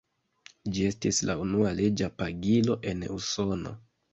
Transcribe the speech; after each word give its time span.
Ĝi 0.77 0.85
estis 0.91 1.19
la 1.31 1.35
unua 1.43 1.75
leĝa 1.81 2.09
pagilo 2.23 2.81
en 2.93 3.07
Usono. 3.19 3.79